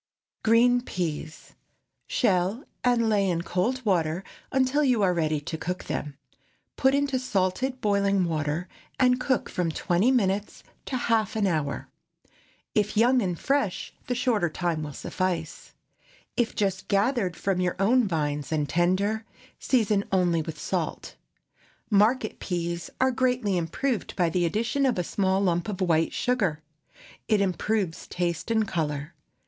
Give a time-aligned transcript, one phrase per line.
[0.43, 1.53] GREEN PEAS.
[2.07, 6.17] Shell and lay in cold water until you are ready to cook them.
[6.75, 8.67] Put into salted boiling water,
[8.99, 11.87] and cook from twenty minutes to half an hour.
[12.73, 15.75] If young and fresh, the shorter time will suffice.
[16.35, 19.23] If just gathered from your own vines and tender,
[19.59, 21.15] season only with salt.
[21.91, 26.63] Market peas are greatly improved by the addition of a small lump of white sugar.
[27.27, 29.13] It improves taste and color.